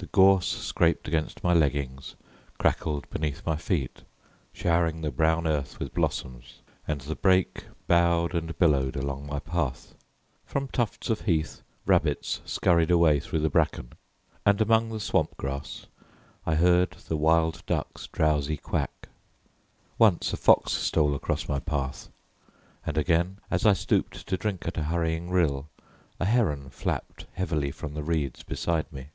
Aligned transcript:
The 0.00 0.06
gorse 0.06 0.46
scraped 0.46 1.08
against 1.08 1.42
my 1.42 1.52
leggings, 1.52 2.14
crackled 2.56 3.10
beneath 3.10 3.44
my 3.44 3.56
feet, 3.56 4.02
showering 4.52 5.00
the 5.00 5.10
brown 5.10 5.44
earth 5.44 5.80
with 5.80 5.92
blossoms, 5.92 6.60
and 6.86 7.00
the 7.00 7.16
brake 7.16 7.64
bowed 7.88 8.32
and 8.32 8.56
billowed 8.60 8.94
along 8.94 9.26
my 9.26 9.40
path. 9.40 9.96
From 10.46 10.68
tufts 10.68 11.10
of 11.10 11.22
heath 11.22 11.62
rabbits 11.84 12.40
scurried 12.46 12.92
away 12.92 13.18
through 13.18 13.40
the 13.40 13.50
bracken, 13.50 13.94
and 14.46 14.60
among 14.60 14.90
the 14.90 15.00
swamp 15.00 15.36
grass 15.36 15.86
I 16.46 16.54
heard 16.54 16.92
the 17.08 17.16
wild 17.16 17.66
duck's 17.66 18.06
drowsy 18.06 18.56
quack. 18.56 19.08
Once 19.98 20.32
a 20.32 20.36
fox 20.36 20.74
stole 20.74 21.12
across 21.16 21.48
my 21.48 21.58
path, 21.58 22.08
and 22.86 22.96
again, 22.96 23.38
as 23.50 23.66
I 23.66 23.72
stooped 23.72 24.28
to 24.28 24.36
drink 24.36 24.64
at 24.68 24.78
a 24.78 24.84
hurrying 24.84 25.28
rill, 25.30 25.66
a 26.20 26.24
heron 26.24 26.70
flapped 26.70 27.26
heavily 27.32 27.72
from 27.72 27.94
the 27.94 28.04
reeds 28.04 28.44
beside 28.44 28.92
me. 28.92 29.08